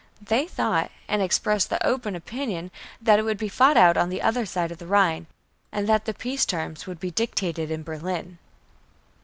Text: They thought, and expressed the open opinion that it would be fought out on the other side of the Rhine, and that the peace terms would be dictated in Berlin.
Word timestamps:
They 0.19 0.47
thought, 0.47 0.89
and 1.07 1.21
expressed 1.21 1.69
the 1.69 1.85
open 1.85 2.15
opinion 2.15 2.71
that 2.99 3.19
it 3.19 3.21
would 3.21 3.37
be 3.37 3.47
fought 3.47 3.77
out 3.77 3.97
on 3.97 4.09
the 4.09 4.19
other 4.19 4.47
side 4.47 4.71
of 4.71 4.79
the 4.79 4.87
Rhine, 4.87 5.27
and 5.71 5.87
that 5.87 6.05
the 6.05 6.13
peace 6.15 6.43
terms 6.43 6.87
would 6.87 6.99
be 6.99 7.11
dictated 7.11 7.69
in 7.69 7.83
Berlin. 7.83 8.39